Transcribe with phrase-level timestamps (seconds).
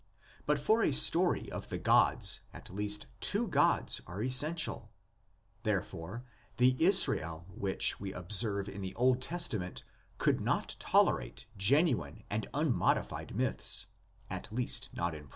[0.47, 4.89] But for a story of the gods at least two gods are essential.
[5.61, 6.23] Therefore
[6.57, 9.83] the Israel which we observe in the Old Testament
[10.17, 13.85] could not tolerate genuine and unmodified myths,
[14.27, 15.29] at least not in prose.